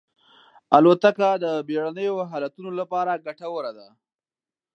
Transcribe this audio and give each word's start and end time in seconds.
الوتکه 0.77 1.29
د 1.43 1.45
بېړنیو 1.67 2.15
حالتونو 2.31 2.69
لپاره 2.79 3.21
ګټوره 3.25 3.71
ده. 3.77 3.87